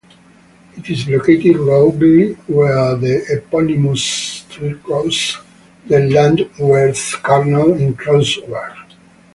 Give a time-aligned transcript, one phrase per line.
[0.77, 5.37] It is located roughly where the eponymous street crosses
[5.87, 8.73] the Landwehrkanal in Kreuzberg.